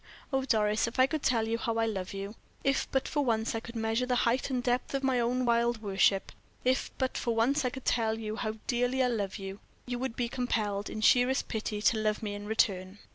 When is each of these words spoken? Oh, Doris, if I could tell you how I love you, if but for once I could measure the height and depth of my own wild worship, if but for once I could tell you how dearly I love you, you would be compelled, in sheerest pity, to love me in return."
Oh, 0.33 0.45
Doris, 0.45 0.87
if 0.87 0.97
I 0.97 1.05
could 1.05 1.21
tell 1.21 1.47
you 1.47 1.59
how 1.59 1.75
I 1.77 1.85
love 1.85 2.11
you, 2.11 2.33
if 2.63 2.87
but 2.91 3.07
for 3.07 3.23
once 3.23 3.53
I 3.53 3.59
could 3.59 3.75
measure 3.75 4.07
the 4.07 4.15
height 4.25 4.49
and 4.49 4.63
depth 4.63 4.95
of 4.95 5.03
my 5.03 5.19
own 5.19 5.45
wild 5.45 5.79
worship, 5.83 6.31
if 6.65 6.89
but 6.97 7.19
for 7.19 7.35
once 7.35 7.63
I 7.65 7.69
could 7.69 7.85
tell 7.85 8.17
you 8.17 8.35
how 8.37 8.55
dearly 8.65 9.03
I 9.03 9.07
love 9.09 9.35
you, 9.37 9.59
you 9.85 9.99
would 9.99 10.15
be 10.15 10.27
compelled, 10.27 10.89
in 10.89 11.01
sheerest 11.01 11.47
pity, 11.49 11.83
to 11.83 11.99
love 11.99 12.23
me 12.23 12.33
in 12.33 12.47
return." 12.47 12.97